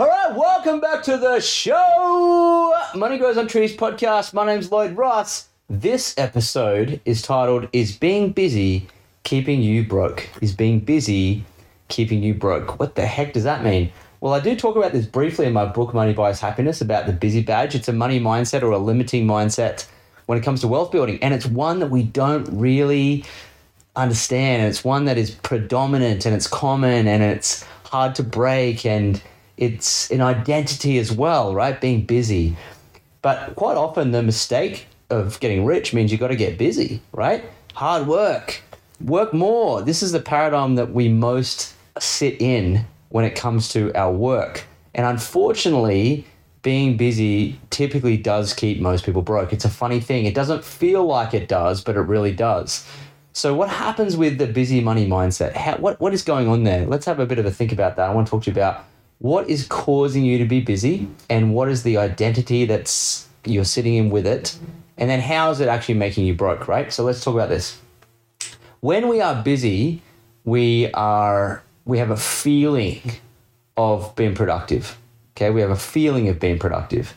All 0.00 0.08
right, 0.08 0.34
welcome 0.34 0.80
back 0.80 1.02
to 1.02 1.18
the 1.18 1.40
show. 1.40 2.74
Money 2.94 3.18
Grows 3.18 3.36
on 3.36 3.46
Trees 3.46 3.76
podcast. 3.76 4.32
My 4.32 4.46
name's 4.46 4.72
Lloyd 4.72 4.96
Ross. 4.96 5.48
This 5.68 6.14
episode 6.16 7.02
is 7.04 7.20
titled 7.20 7.68
Is 7.74 7.98
Being 7.98 8.32
Busy 8.32 8.88
Keeping 9.24 9.60
You 9.60 9.86
Broke? 9.86 10.26
Is 10.40 10.54
Being 10.54 10.80
Busy 10.80 11.44
Keeping 11.88 12.22
You 12.22 12.32
Broke? 12.32 12.80
What 12.80 12.94
the 12.94 13.04
heck 13.04 13.34
does 13.34 13.44
that 13.44 13.62
mean? 13.62 13.92
Well, 14.22 14.32
I 14.32 14.40
do 14.40 14.56
talk 14.56 14.74
about 14.74 14.92
this 14.92 15.04
briefly 15.04 15.44
in 15.44 15.52
my 15.52 15.66
book, 15.66 15.92
Money 15.92 16.14
Buys 16.14 16.40
Happiness, 16.40 16.80
about 16.80 17.04
the 17.04 17.12
busy 17.12 17.42
badge. 17.42 17.74
It's 17.74 17.88
a 17.88 17.92
money 17.92 18.18
mindset 18.18 18.62
or 18.62 18.70
a 18.70 18.78
limiting 18.78 19.26
mindset 19.26 19.86
when 20.24 20.38
it 20.38 20.42
comes 20.42 20.62
to 20.62 20.68
wealth 20.68 20.92
building. 20.92 21.22
And 21.22 21.34
it's 21.34 21.44
one 21.44 21.78
that 21.80 21.90
we 21.90 22.04
don't 22.04 22.48
really 22.58 23.26
understand. 23.94 24.62
It's 24.62 24.82
one 24.82 25.04
that 25.04 25.18
is 25.18 25.30
predominant 25.30 26.24
and 26.24 26.34
it's 26.34 26.46
common 26.46 27.06
and 27.06 27.22
it's 27.22 27.66
hard 27.84 28.14
to 28.14 28.22
break 28.22 28.86
and 28.86 29.20
it's 29.60 30.10
an 30.10 30.22
identity 30.22 30.98
as 30.98 31.12
well, 31.12 31.54
right? 31.54 31.78
Being 31.78 32.06
busy. 32.06 32.56
But 33.22 33.54
quite 33.54 33.76
often 33.76 34.10
the 34.10 34.22
mistake 34.22 34.86
of 35.10 35.38
getting 35.38 35.66
rich 35.66 35.92
means 35.92 36.10
you've 36.10 36.20
got 36.20 36.28
to 36.28 36.36
get 36.36 36.56
busy, 36.56 37.02
right? 37.12 37.44
Hard 37.74 38.06
work, 38.06 38.62
work 39.04 39.34
more. 39.34 39.82
This 39.82 40.02
is 40.02 40.12
the 40.12 40.20
paradigm 40.20 40.76
that 40.76 40.92
we 40.92 41.08
most 41.08 41.74
sit 41.98 42.40
in 42.40 42.86
when 43.10 43.26
it 43.26 43.36
comes 43.36 43.68
to 43.74 43.92
our 43.94 44.10
work. 44.10 44.64
And 44.94 45.04
unfortunately, 45.04 46.24
being 46.62 46.96
busy 46.96 47.60
typically 47.68 48.16
does 48.16 48.54
keep 48.54 48.80
most 48.80 49.04
people 49.04 49.22
broke. 49.22 49.52
It's 49.52 49.66
a 49.66 49.70
funny 49.70 50.00
thing. 50.00 50.24
It 50.24 50.34
doesn't 50.34 50.64
feel 50.64 51.04
like 51.04 51.34
it 51.34 51.48
does, 51.48 51.82
but 51.82 51.96
it 51.96 52.00
really 52.00 52.32
does. 52.32 52.86
So, 53.32 53.54
what 53.54 53.68
happens 53.68 54.16
with 54.16 54.38
the 54.38 54.46
busy 54.46 54.80
money 54.80 55.06
mindset? 55.06 55.52
How, 55.52 55.76
what, 55.76 56.00
what 56.00 56.12
is 56.12 56.22
going 56.22 56.48
on 56.48 56.64
there? 56.64 56.84
Let's 56.86 57.06
have 57.06 57.20
a 57.20 57.26
bit 57.26 57.38
of 57.38 57.46
a 57.46 57.50
think 57.50 57.72
about 57.72 57.96
that. 57.96 58.10
I 58.10 58.14
want 58.14 58.26
to 58.26 58.30
talk 58.30 58.42
to 58.44 58.50
you 58.50 58.54
about 58.54 58.84
what 59.20 59.50
is 59.50 59.66
causing 59.66 60.24
you 60.24 60.38
to 60.38 60.46
be 60.46 60.60
busy 60.60 61.06
and 61.28 61.54
what 61.54 61.68
is 61.68 61.82
the 61.82 61.98
identity 61.98 62.64
that's 62.64 63.28
you're 63.44 63.64
sitting 63.64 63.94
in 63.94 64.10
with 64.10 64.26
it, 64.26 64.58
and 64.96 65.08
then 65.08 65.20
how 65.20 65.50
is 65.50 65.60
it 65.60 65.68
actually 65.68 65.94
making 65.94 66.24
you 66.24 66.34
broke, 66.34 66.68
right? 66.68 66.92
So, 66.92 67.04
let's 67.04 67.22
talk 67.22 67.34
about 67.34 67.48
this. 67.50 67.78
When 68.80 69.08
we 69.08 69.20
are 69.20 69.42
busy, 69.42 70.02
we 70.44 70.90
are 70.92 71.62
we 71.84 71.98
have 71.98 72.10
a 72.10 72.16
feeling 72.16 73.02
of 73.76 74.14
being 74.16 74.34
productive. 74.34 74.98
Okay, 75.36 75.50
we 75.50 75.60
have 75.60 75.70
a 75.70 75.76
feeling 75.76 76.28
of 76.28 76.40
being 76.40 76.58
productive. 76.58 77.14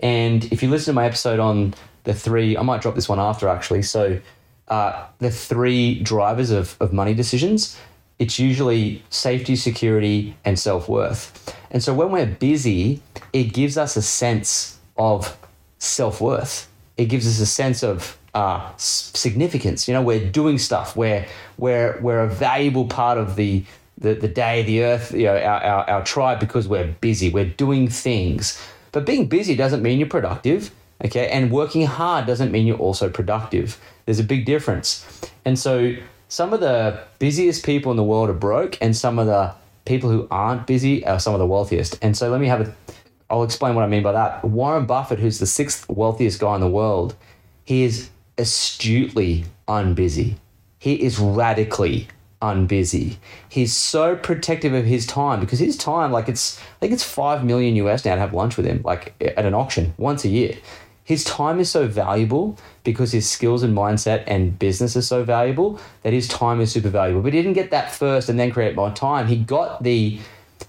And 0.00 0.44
if 0.52 0.62
you 0.62 0.68
listen 0.68 0.92
to 0.92 0.96
my 0.96 1.06
episode 1.06 1.38
on 1.38 1.74
the 2.02 2.14
three, 2.14 2.56
I 2.56 2.62
might 2.62 2.82
drop 2.82 2.96
this 2.96 3.08
one 3.08 3.20
after 3.20 3.48
actually. 3.48 3.82
So, 3.82 4.20
uh, 4.66 5.06
the 5.18 5.30
three 5.30 6.00
drivers 6.02 6.50
of, 6.50 6.76
of 6.80 6.92
money 6.92 7.14
decisions, 7.14 7.78
it's 8.18 8.38
usually 8.38 9.02
safety, 9.10 9.56
security, 9.56 10.36
and 10.44 10.58
self 10.58 10.88
worth. 10.88 11.56
And 11.70 11.82
so, 11.82 11.92
when 11.94 12.10
we're 12.10 12.26
busy, 12.26 13.00
it 13.32 13.52
gives 13.52 13.76
us 13.76 13.96
a 13.96 14.02
sense 14.02 14.78
of 14.96 15.36
self 15.78 16.20
worth. 16.20 16.68
It 16.96 17.06
gives 17.06 17.26
us 17.26 17.40
a 17.40 17.46
sense 17.46 17.82
of 17.82 18.16
uh, 18.34 18.70
significance. 18.76 19.88
You 19.88 19.94
know, 19.94 20.02
we're 20.02 20.30
doing 20.30 20.58
stuff. 20.58 20.96
We're 20.96 21.26
we're 21.58 21.98
we're 22.00 22.20
a 22.20 22.28
valuable 22.28 22.86
part 22.86 23.18
of 23.18 23.36
the 23.36 23.64
the, 23.98 24.14
the 24.14 24.28
day, 24.28 24.62
the 24.62 24.82
earth, 24.82 25.12
you 25.12 25.24
know, 25.24 25.36
our, 25.36 25.62
our, 25.62 25.90
our 25.90 26.04
tribe 26.04 26.40
because 26.40 26.66
we're 26.66 26.88
busy. 27.00 27.30
We're 27.30 27.44
doing 27.44 27.88
things. 27.88 28.60
But 28.92 29.06
being 29.06 29.26
busy 29.26 29.54
doesn't 29.54 29.82
mean 29.82 29.98
you're 29.98 30.08
productive. 30.08 30.70
Okay. 31.04 31.28
And 31.28 31.50
working 31.50 31.86
hard 31.86 32.26
doesn't 32.26 32.50
mean 32.50 32.66
you're 32.66 32.78
also 32.78 33.08
productive. 33.08 33.80
There's 34.04 34.18
a 34.18 34.24
big 34.24 34.44
difference. 34.46 35.04
And 35.44 35.58
so 35.58 35.94
some 36.34 36.52
of 36.52 36.58
the 36.58 36.98
busiest 37.20 37.64
people 37.64 37.92
in 37.92 37.96
the 37.96 38.02
world 38.02 38.28
are 38.28 38.32
broke, 38.32 38.76
and 38.80 38.96
some 38.96 39.20
of 39.20 39.26
the 39.28 39.54
people 39.84 40.10
who 40.10 40.26
aren't 40.32 40.66
busy 40.66 41.06
are 41.06 41.20
some 41.20 41.32
of 41.32 41.38
the 41.38 41.46
wealthiest. 41.46 41.96
And 42.02 42.16
so 42.16 42.28
let 42.28 42.40
me 42.40 42.48
have 42.48 42.60
a 42.62 42.74
I'll 43.30 43.44
explain 43.44 43.76
what 43.76 43.84
I 43.84 43.86
mean 43.86 44.02
by 44.02 44.10
that. 44.10 44.44
Warren 44.44 44.84
Buffett, 44.84 45.20
who's 45.20 45.38
the 45.38 45.46
sixth 45.46 45.88
wealthiest 45.88 46.40
guy 46.40 46.56
in 46.56 46.60
the 46.60 46.68
world, 46.68 47.14
he 47.64 47.84
is 47.84 48.10
astutely 48.36 49.44
unbusy. 49.68 50.34
He 50.80 51.00
is 51.04 51.20
radically 51.20 52.08
unbusy. 52.42 53.16
He's 53.48 53.72
so 53.72 54.16
protective 54.16 54.74
of 54.74 54.86
his 54.86 55.06
time 55.06 55.38
because 55.38 55.60
his 55.60 55.76
time, 55.76 56.10
like 56.10 56.28
it's, 56.28 56.58
I 56.58 56.62
think 56.80 56.92
it's 56.92 57.04
five 57.04 57.44
million 57.44 57.76
US 57.76 58.04
now 58.04 58.16
to 58.16 58.20
have 58.20 58.34
lunch 58.34 58.56
with 58.56 58.66
him, 58.66 58.82
like 58.84 59.14
at 59.20 59.46
an 59.46 59.54
auction 59.54 59.94
once 59.98 60.24
a 60.24 60.28
year. 60.28 60.56
His 61.04 61.22
time 61.24 61.60
is 61.60 61.70
so 61.70 61.86
valuable 61.86 62.58
because 62.82 63.12
his 63.12 63.28
skills 63.28 63.62
and 63.62 63.76
mindset 63.76 64.24
and 64.26 64.58
business 64.58 64.96
is 64.96 65.06
so 65.06 65.22
valuable 65.22 65.78
that 66.02 66.14
his 66.14 66.26
time 66.26 66.60
is 66.60 66.72
super 66.72 66.88
valuable. 66.88 67.22
But 67.22 67.34
he 67.34 67.40
didn't 67.40 67.52
get 67.54 67.70
that 67.70 67.92
first 67.92 68.30
and 68.30 68.40
then 68.40 68.50
create 68.50 68.74
more 68.74 68.90
time. 68.90 69.26
He 69.26 69.36
got 69.36 69.82
the, 69.82 70.18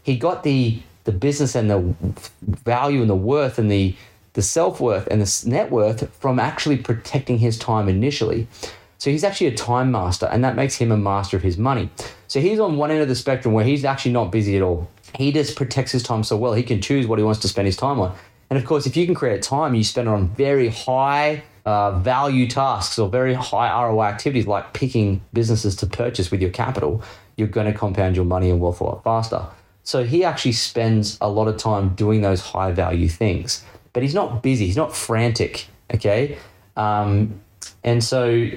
he 0.03 0.17
got 0.17 0.43
the 0.43 0.81
the 1.05 1.11
business 1.11 1.55
and 1.55 1.69
the 1.69 1.93
value 2.41 2.99
and 3.01 3.09
the 3.09 3.15
worth 3.15 3.57
and 3.57 3.71
the 3.71 3.95
the 4.33 4.41
self 4.41 4.81
worth 4.81 5.07
and 5.07 5.21
the 5.21 5.49
net 5.49 5.71
worth 5.71 6.13
from 6.17 6.39
actually 6.39 6.77
protecting 6.77 7.37
his 7.37 7.57
time 7.57 7.87
initially. 7.87 8.47
So 8.97 9.09
he's 9.09 9.23
actually 9.23 9.47
a 9.47 9.55
time 9.55 9.91
master, 9.91 10.25
and 10.25 10.43
that 10.43 10.55
makes 10.55 10.75
him 10.75 10.91
a 10.91 10.97
master 10.97 11.37
of 11.37 11.43
his 11.43 11.57
money. 11.57 11.89
So 12.27 12.41
he's 12.41 12.59
on 12.59 12.75
one 12.75 12.91
end 12.91 13.01
of 13.01 13.07
the 13.07 13.15
spectrum 13.15 13.53
where 13.53 13.63
he's 13.63 13.85
actually 13.85 14.11
not 14.11 14.31
busy 14.31 14.57
at 14.57 14.61
all. 14.61 14.89
He 15.15 15.31
just 15.31 15.55
protects 15.55 15.91
his 15.91 16.03
time 16.03 16.23
so 16.23 16.35
well. 16.35 16.53
He 16.53 16.63
can 16.63 16.81
choose 16.81 17.07
what 17.07 17.19
he 17.19 17.23
wants 17.23 17.39
to 17.41 17.47
spend 17.47 17.67
his 17.67 17.77
time 17.77 17.99
on. 17.99 18.15
And 18.49 18.59
of 18.59 18.65
course, 18.65 18.85
if 18.85 18.95
you 18.95 19.05
can 19.05 19.15
create 19.15 19.41
time, 19.41 19.75
you 19.75 19.83
spend 19.83 20.07
it 20.07 20.11
on 20.11 20.29
very 20.29 20.69
high 20.69 21.43
uh, 21.65 21.97
value 21.99 22.47
tasks 22.47 22.99
or 22.99 23.09
very 23.09 23.33
high 23.33 23.83
ROI 23.83 24.03
activities 24.03 24.45
like 24.45 24.73
picking 24.73 25.21
businesses 25.33 25.75
to 25.77 25.87
purchase 25.87 26.29
with 26.29 26.41
your 26.41 26.51
capital, 26.51 27.03
you're 27.37 27.47
going 27.47 27.71
to 27.71 27.77
compound 27.77 28.15
your 28.15 28.25
money 28.25 28.49
and 28.49 28.59
wealth 28.59 28.81
a 28.81 28.83
lot 28.83 29.03
faster. 29.03 29.45
So 29.83 30.03
he 30.03 30.23
actually 30.23 30.53
spends 30.53 31.17
a 31.21 31.29
lot 31.29 31.47
of 31.47 31.57
time 31.57 31.95
doing 31.95 32.21
those 32.21 32.41
high 32.41 32.71
value 32.71 33.07
things, 33.07 33.63
but 33.93 34.03
he's 34.03 34.13
not 34.13 34.41
busy. 34.41 34.65
He's 34.65 34.77
not 34.77 34.95
frantic. 34.95 35.67
Okay. 35.93 36.37
Um, 36.75 37.41
and 37.83 38.03
so 38.03 38.49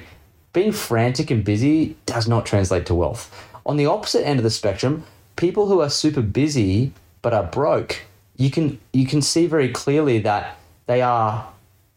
being 0.53 0.73
frantic 0.73 1.31
and 1.31 1.45
busy 1.45 1.97
does 2.07 2.29
not 2.29 2.47
translate 2.47 2.87
to 2.87 2.95
wealth. 2.95 3.35
On 3.67 3.77
the 3.77 3.87
opposite 3.87 4.27
end 4.27 4.39
of 4.39 4.45
the 4.45 4.51
spectrum, 4.51 5.05
people 5.37 5.67
who 5.67 5.81
are 5.81 5.91
super 5.91 6.23
busy 6.23 6.93
but 7.21 7.35
are 7.35 7.45
broke, 7.45 8.03
you 8.39 8.51
can 8.51 8.79
you 8.93 9.07
can 9.07 9.21
see 9.21 9.47
very 9.47 9.69
clearly 9.69 10.19
that 10.21 10.57
they 10.87 11.03
are 11.03 11.47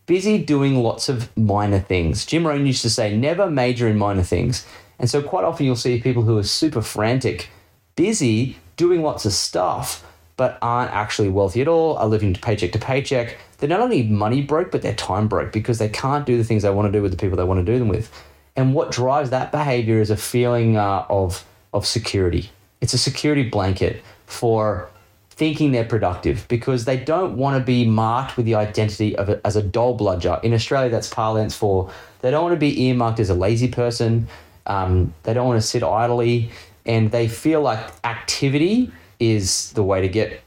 busy 0.06 0.44
doing 0.44 0.76
lots 0.84 1.08
of 1.08 1.36
minor 1.38 1.80
things. 1.80 2.26
Jim 2.26 2.46
Rohn 2.46 2.66
used 2.66 2.82
to 2.82 2.90
say, 2.90 3.16
never 3.16 3.50
major 3.50 3.88
in 3.88 3.98
minor 3.98 4.24
things. 4.24 4.66
And 5.00 5.10
so 5.10 5.22
quite 5.22 5.46
often 5.46 5.66
you'll 5.66 5.78
see 5.78 6.02
people 6.02 6.24
who 6.24 6.38
are 6.38 6.44
super 6.44 6.82
frantic, 6.82 7.50
busy, 7.96 8.58
doing 8.76 9.02
lots 9.02 9.26
of 9.26 9.32
stuff, 9.32 10.06
but 10.36 10.58
aren't 10.62 10.92
actually 10.92 11.30
wealthy 11.30 11.62
at 11.62 11.70
all, 11.70 11.96
are 11.98 12.08
living 12.08 12.34
paycheck 12.34 12.74
to 12.74 12.80
paycheck. 12.80 13.38
They're 13.58 13.70
not 13.70 13.80
only 13.80 14.04
money 14.04 14.42
broke, 14.42 14.72
but 14.72 14.82
they're 14.82 14.96
time 14.96 15.28
broke 15.28 15.54
because 15.54 15.78
they 15.78 15.90
can't 15.90 16.26
do 16.26 16.38
the 16.38 16.44
things 16.44 16.64
they 16.64 16.70
want 16.72 16.92
to 16.92 16.92
do 16.92 17.02
with 17.02 17.12
the 17.12 17.18
people 17.18 17.38
they 17.38 17.44
want 17.44 17.66
to 17.66 17.72
do 17.72 17.80
them 17.80 17.88
with. 17.88 18.12
And 18.56 18.74
what 18.74 18.92
drives 18.92 19.30
that 19.30 19.52
behavior 19.52 20.02
is 20.02 20.10
a 20.10 20.18
feeling 20.18 20.76
uh, 20.76 21.06
of, 21.10 21.46
of 21.74 21.86
security. 21.86 22.50
It's 22.82 22.94
a 22.94 22.98
security 22.98 23.48
blanket 23.50 24.04
for 24.26 24.90
thinking 25.32 25.72
they're 25.72 25.84
productive 25.84 26.46
because 26.50 26.86
they 26.86 26.98
don't 26.98 27.36
want 27.36 27.58
to 27.58 27.64
be 27.66 27.86
marked 27.86 28.38
with 28.38 28.46
the 28.46 28.54
identity 28.56 29.16
of 29.16 29.30
a, 29.30 29.42
as 29.48 29.56
a 29.56 29.64
dole 29.64 29.96
bludger. 29.96 30.40
In 30.44 30.54
Australia, 30.54 30.90
that's 30.90 31.10
parlance 31.10 31.56
for 31.56 31.90
they 32.20 32.30
don't 32.30 32.44
want 32.44 32.54
to 32.54 32.60
be 32.60 32.84
earmarked 32.84 33.20
as 33.20 33.30
a 33.30 33.34
lazy 33.34 33.68
person. 33.68 34.28
Um, 34.68 35.14
they 35.24 35.34
don't 35.34 35.48
want 35.48 35.60
to 35.60 35.68
sit 35.68 35.82
idly, 35.84 36.52
and 36.86 37.12
they 37.12 37.28
feel 37.28 37.62
like 37.62 37.80
activity 38.04 38.92
is 39.20 39.72
the 39.74 39.84
way 39.84 40.02
to 40.02 40.08
get 40.08 40.42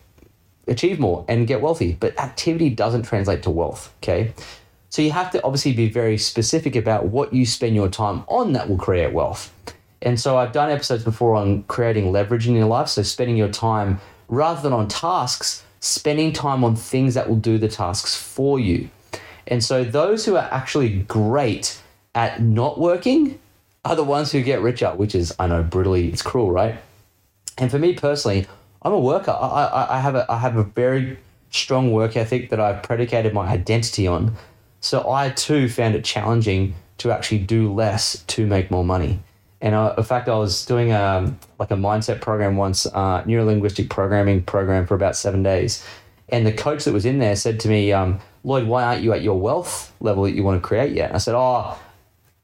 achieve 0.68 1.00
more 1.00 1.24
and 1.28 1.46
get 1.46 1.60
wealthy. 1.60 1.96
But 1.98 2.18
activity 2.20 2.70
doesn't 2.70 3.02
translate 3.02 3.42
to 3.44 3.50
wealth. 3.50 3.92
Okay. 4.02 4.32
So 4.90 5.02
you 5.02 5.10
have 5.10 5.30
to 5.32 5.42
obviously 5.42 5.72
be 5.72 5.88
very 5.88 6.16
specific 6.16 6.76
about 6.76 7.06
what 7.06 7.32
you 7.32 7.46
spend 7.46 7.74
your 7.74 7.88
time 7.88 8.22
on 8.28 8.52
that 8.52 8.68
will 8.68 8.78
create 8.78 9.12
wealth. 9.12 9.52
And 10.00 10.20
so 10.20 10.36
I've 10.36 10.52
done 10.52 10.70
episodes 10.70 11.02
before 11.02 11.34
on 11.34 11.64
creating 11.64 12.12
leverage 12.12 12.46
in 12.46 12.54
your 12.54 12.66
life. 12.66 12.88
So 12.88 13.02
spending 13.02 13.36
your 13.36 13.48
time 13.48 14.00
rather 14.34 14.60
than 14.60 14.72
on 14.72 14.88
tasks, 14.88 15.62
spending 15.80 16.32
time 16.32 16.64
on 16.64 16.76
things 16.76 17.14
that 17.14 17.28
will 17.28 17.36
do 17.36 17.58
the 17.58 17.68
tasks 17.68 18.16
for 18.16 18.58
you. 18.58 18.88
And 19.46 19.62
so 19.62 19.84
those 19.84 20.24
who 20.24 20.36
are 20.36 20.48
actually 20.50 21.00
great 21.02 21.80
at 22.14 22.40
not 22.40 22.78
working 22.80 23.38
are 23.84 23.96
the 23.96 24.04
ones 24.04 24.32
who 24.32 24.42
get 24.42 24.62
richer, 24.62 24.90
which 24.90 25.14
is, 25.14 25.34
I 25.38 25.46
know, 25.46 25.62
brutally, 25.62 26.08
it's 26.08 26.22
cruel, 26.22 26.50
right? 26.50 26.76
And 27.58 27.70
for 27.70 27.78
me 27.78 27.94
personally, 27.94 28.46
I'm 28.82 28.92
a 28.92 28.98
worker. 28.98 29.30
I, 29.30 29.64
I, 29.64 29.96
I 29.96 30.00
have 30.00 30.14
a 30.14 30.30
I 30.30 30.38
have 30.38 30.56
a 30.56 30.64
very 30.64 31.18
strong 31.50 31.92
work 31.92 32.16
ethic 32.16 32.50
that 32.50 32.60
I've 32.60 32.82
predicated 32.82 33.32
my 33.32 33.46
identity 33.46 34.06
on. 34.06 34.36
So 34.80 35.10
I 35.10 35.30
too 35.30 35.68
found 35.68 35.94
it 35.94 36.04
challenging 36.04 36.74
to 36.98 37.10
actually 37.10 37.38
do 37.38 37.72
less 37.72 38.22
to 38.24 38.46
make 38.46 38.70
more 38.70 38.84
money. 38.84 39.20
And 39.64 39.74
uh, 39.74 39.94
in 39.96 40.04
fact, 40.04 40.28
I 40.28 40.36
was 40.36 40.66
doing 40.66 40.92
a 40.92 41.34
like 41.58 41.70
a 41.70 41.74
mindset 41.74 42.20
program 42.20 42.58
once, 42.58 42.84
uh, 42.84 43.24
neuro 43.24 43.46
linguistic 43.46 43.88
programming 43.88 44.42
program 44.42 44.86
for 44.86 44.94
about 44.94 45.16
seven 45.16 45.42
days, 45.42 45.82
and 46.28 46.46
the 46.46 46.52
coach 46.52 46.84
that 46.84 46.92
was 46.92 47.06
in 47.06 47.18
there 47.18 47.34
said 47.34 47.58
to 47.60 47.68
me, 47.68 47.90
um, 47.90 48.20
"Lloyd, 48.44 48.66
why 48.66 48.84
aren't 48.84 49.02
you 49.02 49.14
at 49.14 49.22
your 49.22 49.40
wealth 49.40 49.94
level 50.00 50.24
that 50.24 50.32
you 50.32 50.42
want 50.44 50.62
to 50.62 50.68
create 50.68 50.92
yet?" 50.92 51.06
And 51.06 51.16
I 51.16 51.18
said, 51.18 51.34
"Oh, 51.34 51.78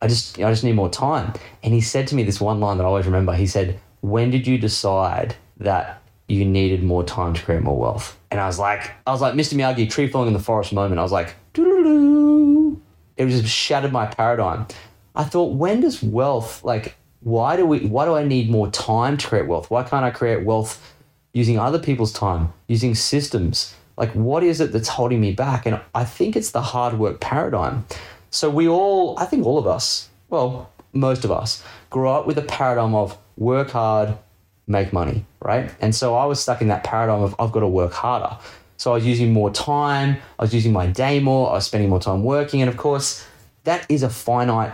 I 0.00 0.06
just 0.06 0.38
I 0.38 0.50
just 0.50 0.64
need 0.64 0.74
more 0.74 0.88
time." 0.88 1.34
And 1.62 1.74
he 1.74 1.82
said 1.82 2.06
to 2.06 2.14
me 2.14 2.22
this 2.22 2.40
one 2.40 2.58
line 2.58 2.78
that 2.78 2.84
I 2.84 2.86
always 2.86 3.04
remember. 3.04 3.34
He 3.34 3.46
said, 3.46 3.78
"When 4.00 4.30
did 4.30 4.46
you 4.46 4.56
decide 4.56 5.36
that 5.58 6.02
you 6.26 6.46
needed 6.46 6.82
more 6.82 7.04
time 7.04 7.34
to 7.34 7.42
create 7.42 7.60
more 7.60 7.76
wealth?" 7.76 8.18
And 8.30 8.40
I 8.40 8.46
was 8.46 8.58
like, 8.58 8.92
I 9.06 9.12
was 9.12 9.20
like 9.20 9.34
Mr. 9.34 9.54
Miyagi, 9.56 9.90
tree 9.90 10.08
falling 10.08 10.28
in 10.28 10.32
the 10.32 10.40
forest 10.40 10.72
moment. 10.72 10.98
I 10.98 11.02
was 11.02 11.12
like, 11.12 11.34
Doo-doo-doo. 11.52 12.80
it 13.18 13.26
just 13.26 13.46
shattered 13.46 13.92
my 13.92 14.06
paradigm. 14.06 14.66
I 15.14 15.24
thought, 15.24 15.52
when 15.52 15.82
does 15.82 16.02
wealth 16.02 16.64
like? 16.64 16.96
Why 17.20 17.56
do 17.56 17.66
we? 17.66 17.80
Why 17.80 18.06
do 18.06 18.14
I 18.14 18.24
need 18.24 18.50
more 18.50 18.70
time 18.70 19.16
to 19.18 19.26
create 19.26 19.46
wealth? 19.46 19.70
Why 19.70 19.82
can't 19.82 20.04
I 20.04 20.10
create 20.10 20.44
wealth 20.44 20.94
using 21.32 21.58
other 21.58 21.78
people's 21.78 22.12
time, 22.12 22.52
using 22.66 22.94
systems? 22.94 23.74
Like, 23.96 24.12
what 24.12 24.42
is 24.42 24.60
it 24.60 24.72
that's 24.72 24.88
holding 24.88 25.20
me 25.20 25.32
back? 25.32 25.66
And 25.66 25.78
I 25.94 26.04
think 26.04 26.34
it's 26.34 26.52
the 26.52 26.62
hard 26.62 26.98
work 26.98 27.20
paradigm. 27.20 27.84
So 28.30 28.48
we 28.48 28.66
all, 28.66 29.18
I 29.18 29.26
think 29.26 29.44
all 29.44 29.58
of 29.58 29.66
us, 29.66 30.08
well, 30.30 30.70
most 30.94 31.24
of 31.24 31.30
us, 31.30 31.62
grow 31.90 32.14
up 32.14 32.26
with 32.26 32.38
a 32.38 32.42
paradigm 32.42 32.94
of 32.94 33.18
work 33.36 33.70
hard, 33.70 34.16
make 34.66 34.92
money, 34.92 35.26
right? 35.42 35.70
And 35.80 35.94
so 35.94 36.14
I 36.14 36.24
was 36.24 36.40
stuck 36.40 36.62
in 36.62 36.68
that 36.68 36.84
paradigm 36.84 37.22
of 37.22 37.34
I've 37.38 37.52
got 37.52 37.60
to 37.60 37.68
work 37.68 37.92
harder. 37.92 38.38
So 38.78 38.92
I 38.92 38.94
was 38.94 39.06
using 39.06 39.34
more 39.34 39.50
time, 39.50 40.16
I 40.38 40.44
was 40.44 40.54
using 40.54 40.72
my 40.72 40.86
day 40.86 41.20
more, 41.20 41.50
I 41.50 41.54
was 41.54 41.66
spending 41.66 41.90
more 41.90 42.00
time 42.00 42.22
working. 42.24 42.62
And 42.62 42.70
of 42.70 42.78
course, 42.78 43.26
that 43.64 43.84
is 43.90 44.02
a 44.02 44.08
finite 44.08 44.72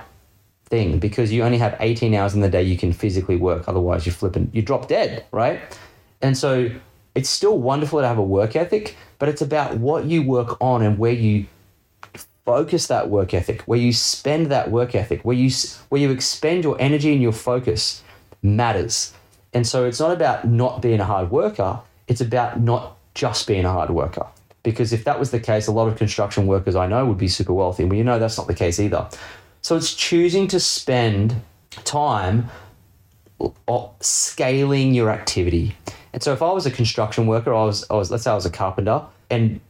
thing 0.67 0.99
because 0.99 1.33
you 1.33 1.43
only 1.43 1.59
have 1.59 1.77
18 1.81 2.15
hours 2.15 2.35
in 2.35 2.41
the 2.41 2.49
day 2.49 2.63
you 2.63 2.77
can 2.77 2.93
physically 2.93 3.37
work. 3.37 3.69
Otherwise, 3.69 4.05
you're 4.05 4.15
flipping, 4.15 4.51
you 4.53 4.63
drop 4.63 4.89
dead, 4.89 5.25
right? 5.33 5.61
And 6.23 6.37
so 6.37 6.71
it's 7.15 7.31
still 7.31 7.59
wonderful 7.59 8.01
to 8.01 8.07
have 8.07 8.19
a 8.19 8.23
work 8.23 8.57
ethic, 8.57 8.97
but 9.19 9.29
it's 9.29 9.43
about 9.43 9.79
what 9.79 10.05
you 10.05 10.23
work 10.23 10.61
on 10.61 10.83
and 10.83 10.99
where 10.99 11.13
you 11.13 11.47
focus 12.45 12.87
that 12.87 13.11
work 13.11 13.35
ethic, 13.35 13.63
where 13.63 13.79
you 13.79 13.93
spend 13.93 14.47
that 14.47 14.71
work 14.71 14.95
ethic, 14.95 15.25
where 15.25 15.37
you 15.37 15.51
where 15.89 16.01
you 16.01 16.11
expend 16.11 16.65
your 16.65 16.77
energy 16.81 17.13
and 17.13 17.23
your 17.23 17.33
focus 17.33 18.03
matters. 18.43 19.13
And 19.53 19.67
so 19.67 19.85
it's 19.85 20.01
not 20.01 20.13
about 20.13 20.47
not 20.47 20.83
being 20.83 21.01
a 21.01 21.05
hard 21.05 21.31
worker, 21.31 21.81
it's 22.09 22.21
about 22.21 22.61
not 22.61 22.97
just 23.15 23.47
being 23.47 23.65
a 23.65 23.73
hard 23.73 23.91
worker. 23.91 24.27
Because 24.63 24.93
if 24.93 25.05
that 25.05 25.19
was 25.19 25.31
the 25.31 25.41
case, 25.41 25.69
a 25.69 25.73
lot 25.73 25.89
of 25.89 25.97
construction 25.97 26.47
workers 26.47 26.75
I 26.75 26.87
know 26.87 27.07
would 27.07 27.19
be 27.19 27.29
super 27.29 27.53
wealthy. 27.53 27.85
Well, 27.85 27.97
you 27.97 28.05
know 28.05 28.19
that's 28.19 28.37
not 28.37 28.47
the 28.47 28.55
case 28.55 28.81
either. 28.81 29.09
So 29.67 29.75
it's 29.75 29.95
choosing 29.95 30.47
to 30.47 30.61
spend 30.61 31.43
time 31.83 32.51
scaling 33.99 34.95
your 34.95 35.11
activity. 35.11 35.75
And 36.13 36.23
so 36.23 36.33
if 36.33 36.41
I 36.41 36.53
was 36.53 36.67
a 36.67 36.71
construction 36.71 37.27
worker, 37.27 37.53
I 37.53 37.65
was, 37.65 37.85
I 37.91 37.95
was 37.95 38.13
let's 38.13 38.23
say 38.23 38.31
I 38.31 38.37
was 38.37 38.47
a 38.47 38.51
carpenter, 38.51 39.03
and 39.29 39.61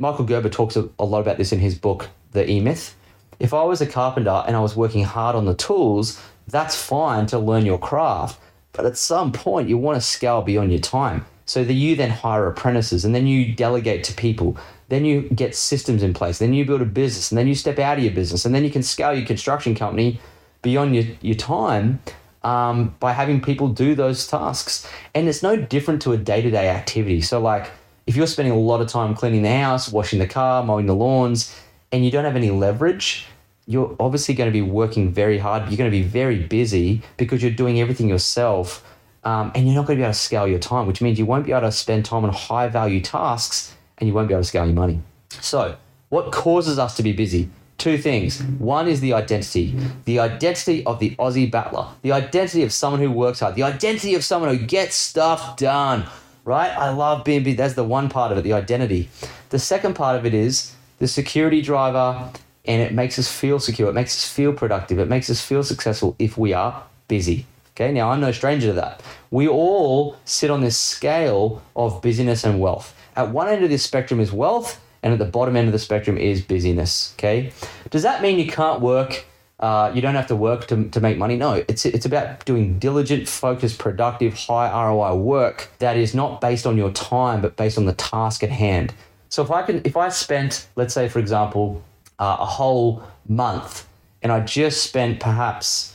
Michael 0.00 0.24
Gerber 0.24 0.48
talks 0.48 0.74
a, 0.74 0.88
a 0.98 1.04
lot 1.04 1.20
about 1.20 1.38
this 1.38 1.52
in 1.52 1.60
his 1.60 1.78
book, 1.78 2.08
The 2.32 2.50
E 2.50 2.58
Myth. 2.58 2.96
If 3.38 3.54
I 3.54 3.62
was 3.62 3.80
a 3.80 3.86
carpenter 3.86 4.42
and 4.44 4.56
I 4.56 4.60
was 4.60 4.74
working 4.74 5.04
hard 5.04 5.36
on 5.36 5.44
the 5.44 5.54
tools, 5.54 6.20
that's 6.48 6.74
fine 6.74 7.26
to 7.26 7.38
learn 7.38 7.64
your 7.64 7.78
craft. 7.78 8.40
But 8.72 8.86
at 8.86 8.96
some 8.96 9.30
point, 9.30 9.68
you 9.68 9.78
want 9.78 9.98
to 9.98 10.04
scale 10.04 10.42
beyond 10.42 10.72
your 10.72 10.80
time. 10.80 11.26
So 11.44 11.64
that 11.64 11.72
you 11.72 11.96
then 11.96 12.10
hire 12.10 12.46
apprentices 12.46 13.04
and 13.04 13.14
then 13.14 13.26
you 13.26 13.52
delegate 13.54 14.04
to 14.04 14.14
people. 14.14 14.56
Then 14.88 15.04
you 15.04 15.22
get 15.22 15.56
systems 15.56 16.02
in 16.02 16.14
place. 16.14 16.38
Then 16.38 16.54
you 16.54 16.64
build 16.64 16.82
a 16.82 16.86
business 16.86 17.30
and 17.30 17.38
then 17.38 17.48
you 17.48 17.54
step 17.54 17.78
out 17.78 17.98
of 17.98 18.04
your 18.04 18.12
business 18.12 18.44
and 18.44 18.54
then 18.54 18.64
you 18.64 18.70
can 18.70 18.82
scale 18.82 19.14
your 19.14 19.26
construction 19.26 19.74
company 19.74 20.20
beyond 20.62 20.94
your, 20.94 21.04
your 21.20 21.34
time 21.34 22.00
um, 22.44 22.94
by 23.00 23.12
having 23.12 23.40
people 23.40 23.68
do 23.68 23.94
those 23.94 24.26
tasks. 24.26 24.88
And 25.14 25.28
it's 25.28 25.42
no 25.42 25.56
different 25.56 26.02
to 26.02 26.12
a 26.12 26.16
day 26.16 26.42
to 26.42 26.50
day 26.50 26.68
activity. 26.68 27.20
So, 27.20 27.40
like, 27.40 27.70
if 28.06 28.16
you're 28.16 28.26
spending 28.26 28.52
a 28.52 28.58
lot 28.58 28.80
of 28.80 28.88
time 28.88 29.14
cleaning 29.14 29.42
the 29.42 29.56
house, 29.56 29.90
washing 29.90 30.18
the 30.18 30.26
car, 30.26 30.62
mowing 30.62 30.86
the 30.86 30.94
lawns, 30.94 31.56
and 31.92 32.04
you 32.04 32.10
don't 32.10 32.24
have 32.24 32.36
any 32.36 32.50
leverage, 32.50 33.26
you're 33.66 33.94
obviously 34.00 34.34
going 34.34 34.48
to 34.48 34.52
be 34.52 34.62
working 34.62 35.12
very 35.12 35.38
hard. 35.38 35.68
You're 35.68 35.76
going 35.76 35.90
to 35.90 35.96
be 35.96 36.02
very 36.02 36.40
busy 36.40 37.02
because 37.16 37.42
you're 37.42 37.52
doing 37.52 37.80
everything 37.80 38.08
yourself. 38.08 38.84
Um, 39.24 39.52
and 39.54 39.66
you're 39.66 39.74
not 39.74 39.86
going 39.86 39.98
to 39.98 40.00
be 40.00 40.04
able 40.04 40.12
to 40.12 40.18
scale 40.18 40.48
your 40.48 40.58
time, 40.58 40.86
which 40.86 41.00
means 41.00 41.18
you 41.18 41.26
won't 41.26 41.46
be 41.46 41.52
able 41.52 41.62
to 41.62 41.72
spend 41.72 42.04
time 42.04 42.24
on 42.24 42.32
high 42.32 42.68
value 42.68 43.00
tasks 43.00 43.74
and 43.98 44.08
you 44.08 44.14
won't 44.14 44.28
be 44.28 44.34
able 44.34 44.42
to 44.42 44.48
scale 44.48 44.66
your 44.66 44.74
money. 44.74 45.00
So, 45.30 45.76
what 46.08 46.32
causes 46.32 46.78
us 46.78 46.96
to 46.96 47.02
be 47.02 47.12
busy? 47.12 47.48
Two 47.78 47.98
things. 47.98 48.42
One 48.58 48.86
is 48.86 49.00
the 49.00 49.12
identity, 49.14 49.76
the 50.04 50.20
identity 50.20 50.84
of 50.86 50.98
the 50.98 51.16
Aussie 51.16 51.50
battler, 51.50 51.88
the 52.02 52.12
identity 52.12 52.62
of 52.62 52.72
someone 52.72 53.00
who 53.00 53.10
works 53.10 53.40
hard, 53.40 53.54
the 53.54 53.62
identity 53.64 54.14
of 54.14 54.24
someone 54.24 54.56
who 54.56 54.66
gets 54.66 54.94
stuff 54.94 55.56
done, 55.56 56.06
right? 56.44 56.70
I 56.70 56.90
love 56.90 57.24
being 57.24 57.42
busy. 57.42 57.56
That's 57.56 57.74
the 57.74 57.84
one 57.84 58.08
part 58.08 58.30
of 58.30 58.38
it, 58.38 58.42
the 58.42 58.52
identity. 58.52 59.08
The 59.48 59.58
second 59.58 59.94
part 59.94 60.16
of 60.16 60.26
it 60.26 60.34
is 60.34 60.74
the 60.98 61.08
security 61.08 61.60
driver, 61.60 62.30
and 62.64 62.80
it 62.80 62.92
makes 62.92 63.18
us 63.18 63.30
feel 63.30 63.58
secure. 63.58 63.88
It 63.88 63.94
makes 63.94 64.16
us 64.16 64.32
feel 64.32 64.52
productive. 64.52 64.98
It 64.98 65.08
makes 65.08 65.28
us 65.28 65.40
feel 65.40 65.64
successful 65.64 66.14
if 66.18 66.38
we 66.38 66.52
are 66.52 66.84
busy. 67.08 67.46
Okay, 67.82 67.92
now 67.92 68.12
I'm 68.12 68.20
no 68.20 68.30
stranger 68.30 68.68
to 68.68 68.72
that. 68.74 69.02
We 69.32 69.48
all 69.48 70.14
sit 70.24 70.50
on 70.50 70.60
this 70.60 70.78
scale 70.78 71.62
of 71.74 72.00
busyness 72.00 72.44
and 72.44 72.60
wealth. 72.60 72.94
At 73.16 73.30
one 73.30 73.48
end 73.48 73.64
of 73.64 73.70
this 73.70 73.82
spectrum 73.82 74.20
is 74.20 74.30
wealth, 74.30 74.80
and 75.02 75.12
at 75.12 75.18
the 75.18 75.24
bottom 75.24 75.56
end 75.56 75.66
of 75.66 75.72
the 75.72 75.80
spectrum 75.80 76.16
is 76.16 76.42
busyness. 76.42 77.12
Okay, 77.18 77.50
does 77.90 78.04
that 78.04 78.22
mean 78.22 78.38
you 78.38 78.46
can't 78.46 78.80
work? 78.80 79.24
Uh, 79.58 79.90
you 79.92 80.00
don't 80.00 80.14
have 80.14 80.28
to 80.28 80.36
work 80.36 80.68
to, 80.68 80.88
to 80.90 81.00
make 81.00 81.18
money. 81.18 81.36
No, 81.36 81.64
it's 81.66 81.84
it's 81.84 82.06
about 82.06 82.44
doing 82.44 82.78
diligent, 82.78 83.28
focused, 83.28 83.80
productive, 83.80 84.34
high 84.34 84.70
ROI 84.70 85.16
work 85.16 85.68
that 85.80 85.96
is 85.96 86.14
not 86.14 86.40
based 86.40 86.68
on 86.68 86.76
your 86.76 86.92
time, 86.92 87.42
but 87.42 87.56
based 87.56 87.78
on 87.78 87.86
the 87.86 87.94
task 87.94 88.44
at 88.44 88.50
hand. 88.50 88.94
So 89.28 89.42
if 89.42 89.50
I 89.50 89.62
can, 89.62 89.82
if 89.84 89.96
I 89.96 90.08
spent, 90.08 90.68
let's 90.76 90.94
say, 90.94 91.08
for 91.08 91.18
example, 91.18 91.82
uh, 92.20 92.36
a 92.38 92.46
whole 92.46 93.02
month, 93.26 93.88
and 94.22 94.30
I 94.30 94.38
just 94.38 94.84
spent 94.84 95.18
perhaps 95.18 95.91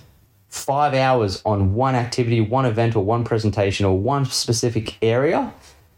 five 0.57 0.93
hours 0.93 1.41
on 1.45 1.73
one 1.73 1.95
activity, 1.95 2.41
one 2.41 2.65
event, 2.65 2.95
or 2.95 3.03
one 3.03 3.23
presentation, 3.23 3.85
or 3.85 3.97
one 3.97 4.25
specific 4.25 4.97
area 5.01 5.53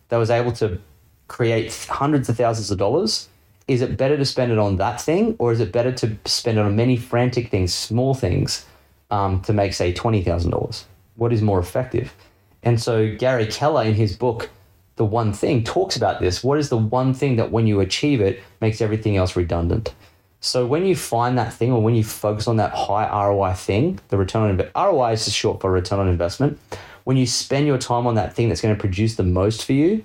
that 0.10 0.18
was 0.18 0.30
able 0.30 0.52
to 0.54 0.80
create 1.28 1.74
hundreds 1.90 2.30
of 2.30 2.38
thousands 2.38 2.70
of 2.72 2.78
dollars, 2.78 3.30
is 3.68 3.82
it 3.82 3.98
better 3.98 4.18
to 4.18 4.26
spend 4.26 4.52
it 4.52 4.58
on 4.58 4.78
that 4.78 5.00
thing, 5.00 5.36
or 5.40 5.52
is 5.52 5.60
it 5.60 5.72
better 5.72 5.92
to 5.92 6.18
spend 6.26 6.58
it 6.58 6.62
on 6.62 6.76
many 6.76 6.98
frantic 6.98 7.50
things, 7.50 7.74
small 7.74 8.14
things, 8.14 8.66
um, 9.12 9.42
to 9.42 9.54
make, 9.54 9.74
say, 9.74 9.94
$20,000? 9.94 10.84
What 11.16 11.32
is 11.32 11.42
more 11.42 11.60
effective? 11.60 12.14
And 12.64 12.82
so 12.82 13.16
Gary 13.16 13.46
Keller, 13.46 13.84
in 13.84 13.94
his 13.94 14.18
book, 14.18 14.50
The 14.96 15.06
One 15.06 15.32
Thing, 15.32 15.64
talks 15.64 15.96
about 15.96 16.20
this. 16.20 16.44
What 16.44 16.58
is 16.58 16.70
the 16.70 16.78
one 16.78 17.14
thing 17.14 17.36
that 17.38 17.52
when 17.52 17.68
you 17.68 17.80
achieve 17.80 18.22
it 18.22 18.42
makes 18.60 18.82
everything 18.82 19.18
else 19.18 19.36
redundant? 19.36 19.94
So 20.42 20.66
when 20.66 20.86
you 20.86 20.96
find 20.96 21.38
that 21.38 21.54
thing 21.54 21.72
or 21.72 21.82
when 21.82 21.96
you 21.96 22.04
focus 22.04 22.48
on 22.48 22.58
that 22.58 22.74
high 22.74 23.10
ROI 23.28 23.54
thing, 23.54 24.00
the 24.08 24.18
return 24.18 24.44
on 24.44 24.50
investment, 24.52 24.76
ROI 24.76 25.12
is 25.12 25.26
just 25.26 25.38
short 25.38 25.60
for 25.60 25.70
return 25.70 26.00
on 26.00 26.08
investment. 26.08 26.60
When 27.04 27.18
you 27.18 27.26
spend 27.26 27.68
your 27.68 27.78
time 27.78 28.08
on 28.08 28.16
that 28.16 28.34
thing 28.34 28.48
that's 28.48 28.62
going 28.62 28.74
to 28.74 28.80
produce 28.80 29.16
the 29.16 29.24
most 29.24 29.66
for 29.66 29.74
you, 29.74 30.04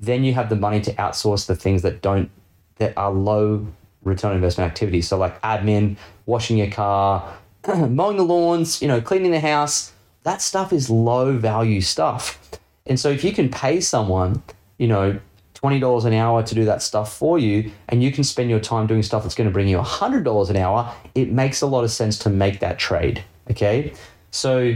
then 0.00 0.24
you 0.24 0.34
have 0.34 0.48
the 0.48 0.56
money 0.56 0.80
to 0.80 0.92
outsource 0.94 1.46
the 1.46 1.54
things 1.54 1.82
that 1.82 2.02
don't 2.02 2.30
that 2.76 2.94
are 2.96 3.12
low 3.12 3.66
return 4.02 4.30
on 4.30 4.36
investment 4.36 4.70
activities. 4.70 5.06
So 5.06 5.18
like 5.18 5.40
admin, 5.42 5.96
washing 6.26 6.56
your 6.56 6.70
car, 6.70 7.36
mowing 7.68 8.16
the 8.16 8.24
lawns, 8.24 8.80
you 8.80 8.88
know, 8.88 9.00
cleaning 9.00 9.30
the 9.30 9.40
house. 9.40 9.92
That 10.22 10.42
stuff 10.42 10.72
is 10.72 10.90
low 10.90 11.36
value 11.36 11.80
stuff. 11.80 12.38
And 12.86 12.98
so 12.98 13.10
if 13.10 13.22
you 13.22 13.32
can 13.32 13.50
pay 13.50 13.80
someone, 13.80 14.42
you 14.78 14.88
know, 14.88 15.20
$20 15.62 16.04
an 16.04 16.12
hour 16.14 16.42
to 16.42 16.54
do 16.54 16.64
that 16.64 16.82
stuff 16.82 17.16
for 17.16 17.38
you 17.38 17.70
and 17.88 18.02
you 18.02 18.10
can 18.10 18.24
spend 18.24 18.48
your 18.50 18.60
time 18.60 18.86
doing 18.86 19.02
stuff 19.02 19.22
that's 19.22 19.34
going 19.34 19.48
to 19.48 19.52
bring 19.52 19.68
you 19.68 19.78
$100 19.78 20.50
an 20.50 20.56
hour, 20.56 20.94
it 21.14 21.30
makes 21.30 21.60
a 21.60 21.66
lot 21.66 21.84
of 21.84 21.90
sense 21.90 22.18
to 22.20 22.30
make 22.30 22.60
that 22.60 22.78
trade. 22.78 23.22
Okay. 23.50 23.92
So 24.30 24.74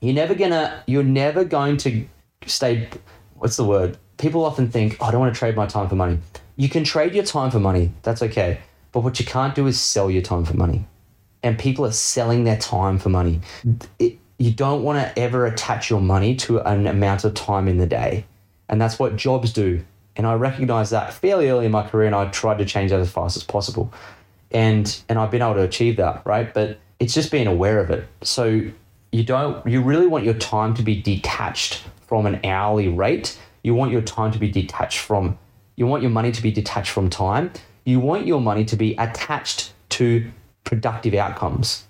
you're 0.00 0.14
never 0.14 0.34
going 0.34 0.52
to, 0.52 0.82
you're 0.86 1.02
never 1.02 1.44
going 1.44 1.76
to 1.78 2.04
stay, 2.46 2.88
what's 3.34 3.56
the 3.56 3.64
word? 3.64 3.98
People 4.18 4.44
often 4.44 4.70
think, 4.70 4.96
oh, 5.00 5.06
I 5.06 5.10
don't 5.10 5.20
want 5.20 5.34
to 5.34 5.38
trade 5.38 5.56
my 5.56 5.66
time 5.66 5.88
for 5.88 5.96
money. 5.96 6.18
You 6.56 6.68
can 6.68 6.84
trade 6.84 7.14
your 7.14 7.24
time 7.24 7.50
for 7.50 7.58
money. 7.58 7.92
That's 8.02 8.22
okay. 8.22 8.60
But 8.92 9.00
what 9.00 9.18
you 9.18 9.26
can't 9.26 9.54
do 9.54 9.66
is 9.66 9.80
sell 9.80 10.10
your 10.10 10.22
time 10.22 10.44
for 10.44 10.56
money. 10.56 10.86
And 11.42 11.58
people 11.58 11.86
are 11.86 11.92
selling 11.92 12.44
their 12.44 12.58
time 12.58 12.98
for 12.98 13.08
money. 13.08 13.40
It, 13.98 14.18
you 14.38 14.50
don't 14.50 14.82
want 14.82 14.98
to 14.98 15.18
ever 15.18 15.46
attach 15.46 15.90
your 15.90 16.00
money 16.00 16.34
to 16.36 16.60
an 16.60 16.86
amount 16.86 17.24
of 17.24 17.34
time 17.34 17.66
in 17.66 17.78
the 17.78 17.86
day. 17.86 18.26
And 18.68 18.80
that's 18.80 18.98
what 18.98 19.16
jobs 19.16 19.52
do. 19.52 19.84
And 20.20 20.26
I 20.26 20.34
recognized 20.34 20.92
that 20.92 21.14
fairly 21.14 21.48
early 21.48 21.64
in 21.64 21.72
my 21.72 21.82
career 21.82 22.04
and 22.04 22.14
I 22.14 22.26
tried 22.26 22.58
to 22.58 22.66
change 22.66 22.90
that 22.90 23.00
as 23.00 23.10
fast 23.10 23.38
as 23.38 23.42
possible. 23.42 23.90
And 24.50 25.02
and 25.08 25.18
I've 25.18 25.30
been 25.30 25.40
able 25.40 25.54
to 25.54 25.62
achieve 25.62 25.96
that, 25.96 26.20
right? 26.26 26.52
But 26.52 26.78
it's 26.98 27.14
just 27.14 27.30
being 27.30 27.46
aware 27.46 27.80
of 27.80 27.88
it. 27.88 28.06
So 28.20 28.60
you 29.12 29.24
don't 29.24 29.66
you 29.66 29.80
really 29.80 30.06
want 30.06 30.26
your 30.26 30.34
time 30.34 30.74
to 30.74 30.82
be 30.82 31.00
detached 31.00 31.82
from 32.06 32.26
an 32.26 32.38
hourly 32.44 32.86
rate. 32.86 33.38
You 33.62 33.74
want 33.74 33.92
your 33.92 34.02
time 34.02 34.30
to 34.32 34.38
be 34.38 34.50
detached 34.50 34.98
from 34.98 35.38
You 35.76 35.86
want 35.86 36.02
your 36.02 36.10
money 36.10 36.32
to 36.32 36.42
be 36.42 36.52
detached 36.52 36.90
from 36.90 37.08
time. 37.08 37.50
You 37.86 37.98
want 37.98 38.26
your 38.26 38.42
money 38.42 38.66
to 38.66 38.76
be 38.76 38.94
attached 38.98 39.72
to 39.96 40.30
productive 40.64 41.14
outcomes. 41.14 41.86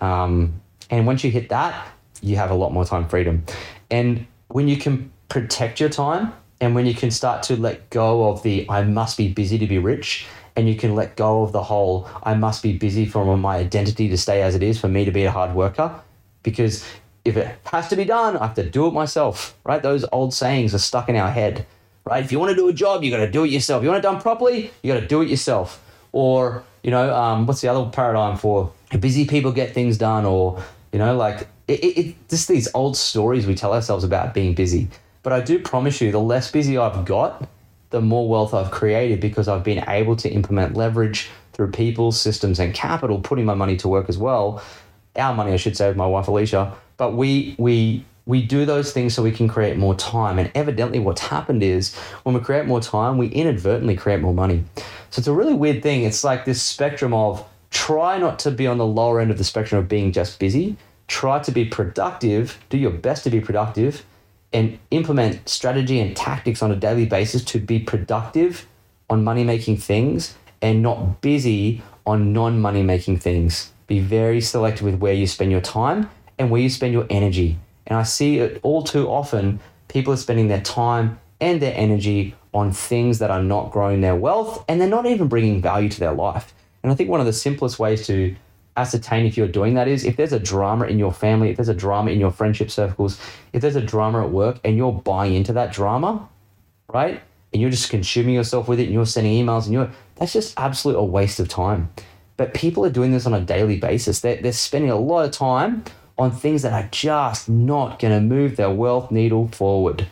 Um, 0.00 0.62
and 0.88 1.06
once 1.06 1.22
you 1.24 1.30
hit 1.30 1.50
that, 1.50 1.86
you 2.22 2.36
have 2.36 2.50
a 2.50 2.54
lot 2.54 2.72
more 2.72 2.86
time 2.86 3.06
freedom. 3.06 3.44
And 3.90 4.26
when 4.48 4.66
you 4.66 4.78
can 4.78 5.12
protect 5.28 5.78
your 5.78 5.90
time 5.90 6.32
and 6.60 6.74
when 6.74 6.86
you 6.86 6.94
can 6.94 7.10
start 7.10 7.42
to 7.44 7.56
let 7.56 7.90
go 7.90 8.28
of 8.28 8.42
the 8.42 8.66
I 8.68 8.82
must 8.82 9.16
be 9.16 9.28
busy 9.28 9.58
to 9.58 9.66
be 9.66 9.78
rich 9.78 10.26
and 10.54 10.68
you 10.68 10.74
can 10.74 10.94
let 10.94 11.16
go 11.16 11.42
of 11.42 11.52
the 11.52 11.62
whole 11.62 12.08
I 12.22 12.34
must 12.34 12.62
be 12.62 12.76
busy 12.76 13.06
for 13.06 13.36
my 13.36 13.56
identity 13.56 14.08
to 14.08 14.16
stay 14.16 14.42
as 14.42 14.54
it 14.54 14.62
is 14.62 14.80
for 14.80 14.88
me 14.88 15.04
to 15.04 15.10
be 15.10 15.24
a 15.24 15.30
hard 15.30 15.54
worker 15.54 16.00
because 16.42 16.84
if 17.26 17.36
it 17.36 17.58
has 17.64 17.88
to 17.88 17.96
be 17.96 18.04
done, 18.04 18.36
I 18.36 18.46
have 18.46 18.54
to 18.54 18.68
do 18.70 18.86
it 18.86 18.92
myself, 18.92 19.58
right? 19.64 19.82
Those 19.82 20.04
old 20.12 20.32
sayings 20.32 20.72
are 20.74 20.78
stuck 20.78 21.08
in 21.08 21.16
our 21.16 21.30
head, 21.30 21.66
right? 22.04 22.24
If 22.24 22.30
you 22.30 22.38
want 22.38 22.50
to 22.50 22.56
do 22.56 22.68
a 22.68 22.72
job, 22.72 23.02
you 23.02 23.10
got 23.10 23.18
to 23.18 23.30
do 23.30 23.44
it 23.44 23.50
yourself. 23.50 23.82
You 23.82 23.88
want 23.88 23.98
it 23.98 24.02
done 24.02 24.20
properly, 24.20 24.70
you 24.82 24.92
got 24.92 25.00
to 25.00 25.06
do 25.06 25.22
it 25.22 25.28
yourself. 25.28 25.82
Or, 26.12 26.62
you 26.84 26.92
know, 26.92 27.12
um, 27.14 27.46
what's 27.46 27.60
the 27.60 27.68
other 27.68 27.90
paradigm 27.90 28.38
for 28.38 28.72
busy 29.00 29.26
people 29.26 29.50
get 29.50 29.74
things 29.74 29.98
done? 29.98 30.24
Or, 30.24 30.62
you 30.92 31.00
know, 31.00 31.16
like 31.16 31.48
it, 31.66 31.80
it, 31.80 31.98
it, 31.98 32.28
just 32.28 32.46
these 32.46 32.68
old 32.74 32.96
stories 32.96 33.44
we 33.44 33.56
tell 33.56 33.74
ourselves 33.74 34.04
about 34.04 34.32
being 34.32 34.54
busy. 34.54 34.88
But 35.26 35.32
I 35.32 35.40
do 35.40 35.58
promise 35.58 36.00
you, 36.00 36.12
the 36.12 36.20
less 36.20 36.52
busy 36.52 36.78
I've 36.78 37.04
got, 37.04 37.48
the 37.90 38.00
more 38.00 38.28
wealth 38.28 38.54
I've 38.54 38.70
created 38.70 39.18
because 39.18 39.48
I've 39.48 39.64
been 39.64 39.82
able 39.88 40.14
to 40.14 40.30
implement 40.30 40.76
leverage 40.76 41.30
through 41.52 41.72
people, 41.72 42.12
systems, 42.12 42.60
and 42.60 42.72
capital, 42.72 43.18
putting 43.18 43.44
my 43.44 43.54
money 43.54 43.76
to 43.78 43.88
work 43.88 44.08
as 44.08 44.16
well. 44.16 44.62
Our 45.16 45.34
money, 45.34 45.52
I 45.52 45.56
should 45.56 45.76
say, 45.76 45.88
with 45.88 45.96
my 45.96 46.06
wife 46.06 46.28
Alicia. 46.28 46.76
But 46.96 47.14
we 47.14 47.56
we 47.58 48.04
we 48.24 48.40
do 48.40 48.64
those 48.64 48.92
things 48.92 49.14
so 49.14 49.22
we 49.24 49.32
can 49.32 49.48
create 49.48 49.76
more 49.76 49.96
time. 49.96 50.38
And 50.38 50.48
evidently, 50.54 51.00
what's 51.00 51.22
happened 51.22 51.64
is 51.64 51.96
when 52.22 52.36
we 52.36 52.40
create 52.40 52.66
more 52.66 52.80
time, 52.80 53.18
we 53.18 53.26
inadvertently 53.26 53.96
create 53.96 54.20
more 54.20 54.32
money. 54.32 54.62
So 55.10 55.18
it's 55.18 55.26
a 55.26 55.32
really 55.32 55.54
weird 55.54 55.82
thing. 55.82 56.04
It's 56.04 56.22
like 56.22 56.44
this 56.44 56.62
spectrum 56.62 57.12
of 57.12 57.44
try 57.72 58.16
not 58.16 58.38
to 58.38 58.52
be 58.52 58.68
on 58.68 58.78
the 58.78 58.86
lower 58.86 59.18
end 59.18 59.32
of 59.32 59.38
the 59.38 59.44
spectrum 59.44 59.80
of 59.80 59.88
being 59.88 60.12
just 60.12 60.38
busy. 60.38 60.76
Try 61.08 61.40
to 61.40 61.50
be 61.50 61.64
productive. 61.64 62.64
Do 62.68 62.78
your 62.78 62.92
best 62.92 63.24
to 63.24 63.30
be 63.30 63.40
productive 63.40 64.04
and 64.52 64.78
implement 64.90 65.48
strategy 65.48 66.00
and 66.00 66.16
tactics 66.16 66.62
on 66.62 66.70
a 66.70 66.76
daily 66.76 67.06
basis 67.06 67.44
to 67.44 67.58
be 67.58 67.78
productive 67.78 68.66
on 69.10 69.22
money 69.24 69.44
making 69.44 69.76
things 69.76 70.34
and 70.62 70.82
not 70.82 71.20
busy 71.20 71.82
on 72.06 72.32
non 72.32 72.60
money 72.60 72.82
making 72.82 73.18
things. 73.18 73.72
Be 73.86 74.00
very 74.00 74.40
selective 74.40 74.84
with 74.84 74.96
where 74.96 75.12
you 75.12 75.26
spend 75.26 75.50
your 75.50 75.60
time 75.60 76.10
and 76.38 76.50
where 76.50 76.60
you 76.60 76.70
spend 76.70 76.92
your 76.92 77.06
energy. 77.10 77.58
And 77.86 77.98
I 77.98 78.02
see 78.02 78.38
it 78.38 78.60
all 78.62 78.82
too 78.82 79.08
often 79.08 79.60
people 79.88 80.12
are 80.12 80.16
spending 80.16 80.48
their 80.48 80.60
time 80.60 81.18
and 81.40 81.60
their 81.60 81.74
energy 81.76 82.34
on 82.52 82.72
things 82.72 83.18
that 83.18 83.30
are 83.30 83.42
not 83.42 83.70
growing 83.70 84.00
their 84.00 84.16
wealth 84.16 84.64
and 84.68 84.80
they're 84.80 84.88
not 84.88 85.06
even 85.06 85.28
bringing 85.28 85.60
value 85.60 85.88
to 85.88 86.00
their 86.00 86.12
life. 86.12 86.54
And 86.82 86.90
I 86.90 86.94
think 86.94 87.10
one 87.10 87.20
of 87.20 87.26
the 87.26 87.32
simplest 87.32 87.78
ways 87.78 88.06
to 88.06 88.34
ascertain 88.76 89.26
if 89.26 89.36
you're 89.36 89.48
doing 89.48 89.74
that 89.74 89.88
is 89.88 90.04
if 90.04 90.16
there's 90.16 90.32
a 90.32 90.38
drama 90.38 90.86
in 90.86 90.98
your 90.98 91.12
family, 91.12 91.50
if 91.50 91.56
there's 91.56 91.68
a 91.68 91.74
drama 91.74 92.10
in 92.10 92.20
your 92.20 92.30
friendship 92.30 92.70
circles, 92.70 93.20
if 93.52 93.62
there's 93.62 93.76
a 93.76 93.80
drama 93.80 94.24
at 94.24 94.30
work 94.30 94.58
and 94.64 94.76
you're 94.76 94.92
buying 94.92 95.34
into 95.34 95.52
that 95.54 95.72
drama, 95.72 96.28
right? 96.92 97.20
And 97.52 97.62
you're 97.62 97.70
just 97.70 97.90
consuming 97.90 98.34
yourself 98.34 98.68
with 98.68 98.80
it 98.80 98.84
and 98.84 98.92
you're 98.92 99.06
sending 99.06 99.44
emails 99.44 99.64
and 99.64 99.72
you're 99.72 99.90
that's 100.16 100.32
just 100.32 100.58
absolute 100.58 100.96
a 100.96 101.04
waste 101.04 101.40
of 101.40 101.48
time. 101.48 101.90
But 102.36 102.54
people 102.54 102.84
are 102.84 102.90
doing 102.90 103.12
this 103.12 103.26
on 103.26 103.34
a 103.34 103.40
daily 103.40 103.78
basis. 103.78 104.20
They're, 104.20 104.40
they're 104.40 104.52
spending 104.52 104.90
a 104.90 104.96
lot 104.96 105.24
of 105.24 105.30
time 105.30 105.84
on 106.18 106.30
things 106.30 106.62
that 106.62 106.72
are 106.72 106.88
just 106.90 107.48
not 107.48 107.98
going 107.98 108.12
to 108.12 108.20
move 108.20 108.56
their 108.56 108.70
wealth 108.70 109.10
needle 109.10 109.48
forward. 109.48 110.06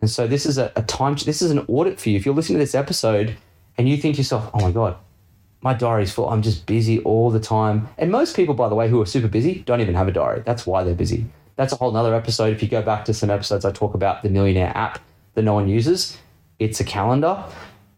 And 0.00 0.10
so 0.10 0.26
this 0.26 0.46
is 0.46 0.58
a, 0.58 0.72
a 0.76 0.82
time, 0.82 1.14
this 1.14 1.42
is 1.42 1.50
an 1.50 1.60
audit 1.68 2.00
for 2.00 2.08
you. 2.08 2.16
If 2.16 2.24
you're 2.24 2.34
listening 2.34 2.58
to 2.58 2.64
this 2.64 2.74
episode 2.74 3.36
and 3.76 3.88
you 3.88 3.96
think 3.96 4.14
to 4.14 4.20
yourself, 4.20 4.50
oh 4.54 4.60
my 4.60 4.70
God, 4.70 4.96
my 5.62 5.74
diary's 5.74 6.12
full. 6.12 6.28
I'm 6.28 6.42
just 6.42 6.66
busy 6.66 7.00
all 7.00 7.30
the 7.30 7.40
time. 7.40 7.88
And 7.98 8.10
most 8.10 8.34
people, 8.34 8.54
by 8.54 8.68
the 8.68 8.74
way, 8.74 8.88
who 8.88 9.00
are 9.00 9.06
super 9.06 9.28
busy 9.28 9.62
don't 9.66 9.80
even 9.80 9.94
have 9.94 10.08
a 10.08 10.12
diary. 10.12 10.42
That's 10.44 10.66
why 10.66 10.84
they're 10.84 10.94
busy. 10.94 11.26
That's 11.56 11.72
a 11.72 11.76
whole 11.76 11.92
nother 11.92 12.14
episode. 12.14 12.52
If 12.54 12.62
you 12.62 12.68
go 12.68 12.82
back 12.82 13.04
to 13.06 13.14
some 13.14 13.30
episodes, 13.30 13.64
I 13.64 13.72
talk 13.72 13.94
about 13.94 14.22
the 14.22 14.30
Millionaire 14.30 14.72
app 14.74 15.00
that 15.34 15.42
no 15.42 15.54
one 15.54 15.68
uses. 15.68 16.16
It's 16.58 16.80
a 16.80 16.84
calendar. 16.84 17.44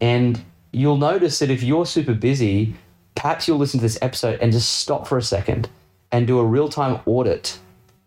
And 0.01 0.43
you'll 0.73 0.97
notice 0.97 1.39
that 1.39 1.51
if 1.51 1.63
you're 1.63 1.87
super 1.87 2.15
busy, 2.15 2.75
perhaps 3.15 3.47
you'll 3.47 3.59
listen 3.59 3.79
to 3.79 3.85
this 3.85 3.99
episode 4.03 4.41
and 4.41 4.51
just 4.51 4.79
stop 4.79 5.07
for 5.07 5.17
a 5.17 5.23
second 5.23 5.69
and 6.11 6.27
do 6.27 6.41
a 6.41 6.45
real 6.45 6.69
time 6.69 7.01
audit 7.07 7.59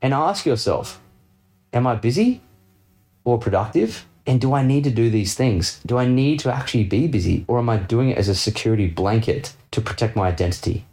and 0.02 0.14
ask 0.14 0.46
yourself, 0.46 1.02
am 1.72 1.88
I 1.88 1.96
busy 1.96 2.42
or 3.24 3.40
productive? 3.40 4.06
And 4.28 4.42
do 4.42 4.54
I 4.54 4.64
need 4.64 4.84
to 4.86 4.90
do 4.90 5.10
these 5.10 5.36
things? 5.36 5.80
Do 5.86 5.98
I 5.98 6.06
need 6.06 6.40
to 6.40 6.54
actually 6.54 6.84
be 6.84 7.08
busy 7.08 7.46
or 7.48 7.60
am 7.60 7.70
I 7.70 7.78
doing 7.78 8.10
it 8.10 8.18
as 8.18 8.28
a 8.28 8.36
security 8.36 8.88
blanket 8.88 9.54
to 9.72 9.82
protect 9.82 10.16
my 10.16 10.28
identity? 10.28 10.86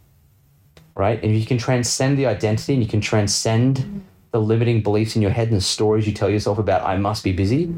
Right? 0.95 1.21
And 1.23 1.35
you 1.37 1.45
can 1.45 1.57
transcend 1.57 2.17
the 2.17 2.27
identity 2.27 2.73
and 2.73 2.83
you 2.83 2.89
can 2.89 3.01
transcend 3.01 4.03
the 4.31 4.39
limiting 4.39 4.83
beliefs 4.83 5.15
in 5.15 5.21
your 5.21 5.31
head 5.31 5.47
and 5.47 5.57
the 5.57 5.61
stories 5.61 6.05
you 6.05 6.13
tell 6.13 6.29
yourself 6.29 6.59
about, 6.59 6.83
I 6.83 6.97
must 6.97 7.23
be 7.23 7.33
busy, 7.33 7.73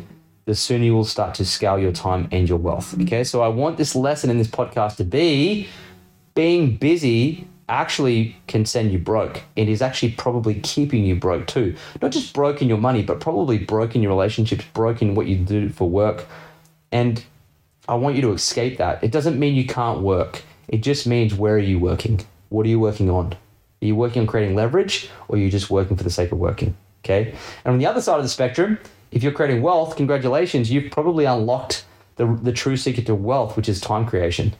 the 0.45 0.55
sooner 0.55 0.83
you 0.83 0.93
will 0.93 1.05
start 1.05 1.33
to 1.35 1.45
scale 1.45 1.79
your 1.79 1.91
time 1.91 2.27
and 2.31 2.47
your 2.47 2.57
wealth. 2.57 3.00
Okay. 3.01 3.24
So 3.24 3.41
I 3.41 3.47
want 3.47 3.77
this 3.77 3.95
lesson 3.95 4.29
in 4.29 4.38
this 4.38 4.47
podcast 4.47 4.97
to 4.97 5.03
be 5.03 5.67
being 6.33 6.75
busy 6.77 7.47
actually 7.67 8.36
can 8.48 8.65
send 8.65 8.91
you 8.91 9.00
broke. 9.00 9.41
It 9.55 9.69
is 9.69 9.81
actually 9.81 10.12
probably 10.12 10.55
keeping 10.55 11.03
you 11.03 11.15
broke 11.15 11.48
too. 11.48 11.75
Not 12.01 12.12
just 12.12 12.34
broke 12.34 12.62
in 12.62 12.69
your 12.69 12.77
money, 12.77 13.03
but 13.03 13.19
probably 13.19 13.57
broke 13.57 13.95
in 13.95 14.03
your 14.03 14.12
relationships, 14.12 14.65
broke 14.74 15.01
in 15.01 15.15
what 15.15 15.27
you 15.27 15.38
do 15.38 15.69
for 15.69 15.89
work. 15.89 16.25
And 16.91 17.24
I 17.88 17.95
want 17.95 18.15
you 18.15 18.22
to 18.24 18.34
escape 18.34 18.77
that. 18.77 19.03
It 19.03 19.12
doesn't 19.12 19.39
mean 19.39 19.55
you 19.55 19.65
can't 19.65 20.01
work. 20.01 20.43
It 20.67 20.79
just 20.79 21.07
means 21.07 21.34
where 21.34 21.55
are 21.55 21.60
you 21.60 21.79
working? 21.79 22.25
What 22.50 22.65
are 22.65 22.69
you 22.69 22.79
working 22.79 23.10
on? 23.10 23.34
Are 23.34 23.86
you 23.86 23.95
working 23.95 24.22
on 24.22 24.27
creating 24.27 24.55
leverage 24.55 25.10
or 25.27 25.36
are 25.36 25.39
you 25.39 25.50
just 25.50 25.69
working 25.69 25.98
for 25.98 26.03
the 26.03 26.10
sake 26.10 26.31
of 26.31 26.38
working? 26.38 26.75
Okay. 27.03 27.36
And 27.63 27.74
on 27.74 27.77
the 27.77 27.86
other 27.86 28.01
side 28.01 28.17
of 28.17 28.24
the 28.24 28.29
spectrum, 28.29 28.79
if 29.12 29.24
you're 29.24 29.31
creating 29.31 29.62
wealth, 29.62 29.95
congratulations, 29.95 30.72
you've 30.72 30.91
probably 30.91 31.25
unlocked 31.25 31.86
the, 32.15 32.25
the 32.41 32.51
true 32.51 32.77
secret 32.77 33.05
to 33.07 33.15
wealth, 33.15 33.55
which 33.55 33.69
is 33.69 33.79
time 33.79 34.05
creation. 34.05 34.53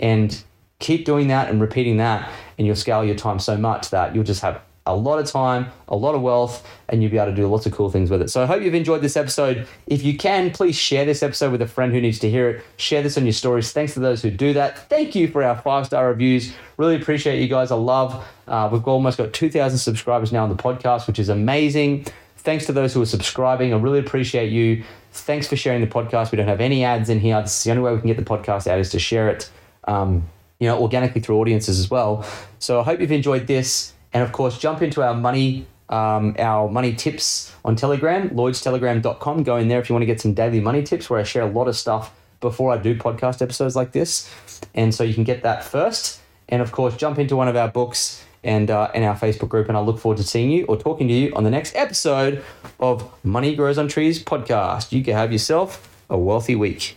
And 0.00 0.42
keep 0.78 1.04
doing 1.04 1.28
that 1.28 1.50
and 1.50 1.60
repeating 1.60 1.96
that, 1.98 2.30
and 2.58 2.66
you'll 2.66 2.76
scale 2.76 3.04
your 3.04 3.16
time 3.16 3.38
so 3.38 3.56
much 3.56 3.90
that 3.90 4.14
you'll 4.14 4.24
just 4.24 4.42
have 4.42 4.60
a 4.86 4.94
lot 4.94 5.18
of 5.18 5.26
time, 5.26 5.66
a 5.88 5.96
lot 5.96 6.14
of 6.14 6.20
wealth, 6.20 6.66
and 6.90 7.02
you'll 7.02 7.10
be 7.10 7.16
able 7.16 7.30
to 7.30 7.34
do 7.34 7.46
lots 7.46 7.64
of 7.64 7.72
cool 7.72 7.90
things 7.90 8.10
with 8.10 8.20
it. 8.20 8.28
So 8.28 8.42
I 8.42 8.46
hope 8.46 8.62
you've 8.62 8.74
enjoyed 8.74 9.00
this 9.00 9.16
episode. 9.16 9.66
If 9.86 10.02
you 10.02 10.18
can, 10.18 10.50
please 10.50 10.76
share 10.76 11.06
this 11.06 11.22
episode 11.22 11.52
with 11.52 11.62
a 11.62 11.66
friend 11.66 11.90
who 11.90 12.02
needs 12.02 12.18
to 12.18 12.28
hear 12.28 12.50
it. 12.50 12.64
Share 12.76 13.02
this 13.02 13.16
on 13.16 13.24
your 13.24 13.32
stories. 13.32 13.72
Thanks 13.72 13.94
to 13.94 14.00
those 14.00 14.20
who 14.20 14.30
do 14.30 14.52
that. 14.52 14.90
Thank 14.90 15.14
you 15.14 15.28
for 15.28 15.42
our 15.42 15.56
five 15.56 15.86
star 15.86 16.08
reviews. 16.08 16.54
Really 16.76 16.96
appreciate 16.96 17.40
you 17.40 17.48
guys. 17.48 17.70
I 17.70 17.76
love. 17.76 18.26
Uh, 18.46 18.68
we've 18.70 18.86
almost 18.86 19.16
got 19.16 19.32
two 19.32 19.48
thousand 19.48 19.78
subscribers 19.78 20.32
now 20.32 20.42
on 20.42 20.50
the 20.50 20.62
podcast, 20.62 21.06
which 21.06 21.18
is 21.18 21.30
amazing. 21.30 22.04
Thanks 22.36 22.66
to 22.66 22.72
those 22.72 22.92
who 22.92 23.00
are 23.00 23.06
subscribing. 23.06 23.72
I 23.72 23.78
really 23.78 24.00
appreciate 24.00 24.52
you. 24.52 24.84
Thanks 25.12 25.48
for 25.48 25.56
sharing 25.56 25.80
the 25.80 25.86
podcast. 25.86 26.30
We 26.30 26.36
don't 26.36 26.48
have 26.48 26.60
any 26.60 26.84
ads 26.84 27.08
in 27.08 27.20
here. 27.20 27.40
This 27.40 27.56
is 27.56 27.64
the 27.64 27.70
only 27.70 27.84
way 27.84 27.94
we 27.94 28.00
can 28.00 28.08
get 28.08 28.18
the 28.18 28.22
podcast 28.22 28.66
out 28.66 28.78
is 28.78 28.90
to 28.90 28.98
share 28.98 29.30
it. 29.30 29.50
Um, 29.88 30.28
you 30.58 30.68
know, 30.68 30.80
organically 30.80 31.20
through 31.20 31.38
audiences 31.38 31.78
as 31.78 31.90
well. 31.90 32.26
So 32.58 32.80
I 32.80 32.84
hope 32.84 33.00
you've 33.00 33.12
enjoyed 33.12 33.46
this. 33.46 33.92
And 34.12 34.22
of 34.22 34.32
course, 34.32 34.58
jump 34.58 34.82
into 34.82 35.02
our 35.02 35.14
money, 35.14 35.66
um, 35.88 36.36
our 36.38 36.68
money 36.68 36.94
tips 36.94 37.54
on 37.64 37.76
Telegram, 37.76 38.30
lloydstelegram.com. 38.30 39.42
Go 39.42 39.56
in 39.56 39.68
there 39.68 39.80
if 39.80 39.88
you 39.88 39.94
want 39.94 40.02
to 40.02 40.06
get 40.06 40.20
some 40.20 40.34
daily 40.34 40.60
money 40.60 40.82
tips 40.82 41.10
where 41.10 41.20
I 41.20 41.24
share 41.24 41.42
a 41.42 41.50
lot 41.50 41.68
of 41.68 41.76
stuff 41.76 42.14
before 42.40 42.72
I 42.72 42.78
do 42.78 42.94
podcast 42.94 43.42
episodes 43.42 43.74
like 43.74 43.92
this. 43.92 44.30
And 44.74 44.94
so 44.94 45.02
you 45.02 45.14
can 45.14 45.24
get 45.24 45.42
that 45.42 45.64
first. 45.64 46.20
And 46.48 46.62
of 46.62 46.72
course, 46.72 46.96
jump 46.96 47.18
into 47.18 47.36
one 47.36 47.48
of 47.48 47.56
our 47.56 47.68
books 47.68 48.22
and 48.44 48.70
uh, 48.70 48.90
in 48.94 49.02
our 49.02 49.16
Facebook 49.16 49.48
group. 49.48 49.68
And 49.68 49.76
I 49.76 49.80
look 49.80 49.98
forward 49.98 50.18
to 50.18 50.24
seeing 50.24 50.50
you 50.50 50.66
or 50.66 50.76
talking 50.76 51.08
to 51.08 51.14
you 51.14 51.34
on 51.34 51.44
the 51.44 51.50
next 51.50 51.74
episode 51.74 52.44
of 52.78 53.10
Money 53.24 53.56
Grows 53.56 53.78
on 53.78 53.88
Trees 53.88 54.22
podcast. 54.22 54.92
You 54.92 55.02
can 55.02 55.14
have 55.14 55.32
yourself 55.32 55.88
a 56.08 56.18
wealthy 56.18 56.54
week. 56.54 56.96